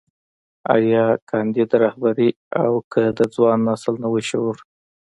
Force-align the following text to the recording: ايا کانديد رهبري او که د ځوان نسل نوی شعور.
ايا 0.75 1.05
کانديد 1.29 1.71
رهبري 1.83 2.29
او 2.61 2.71
که 2.91 3.01
د 3.17 3.19
ځوان 3.35 3.59
نسل 3.69 3.95
نوی 4.03 4.23
شعور. 4.29 4.55